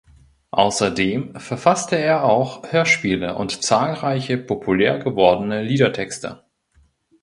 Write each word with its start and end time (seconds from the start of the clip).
Außerdem 0.49 1.39
verfasste 1.39 1.95
er 1.95 2.23
auch 2.23 2.71
Hörspiele 2.71 3.35
und 3.35 3.61
zahlreiche 3.61 4.39
populär 4.39 4.97
gewordene 4.97 5.61
Liedertexte. 5.61 6.41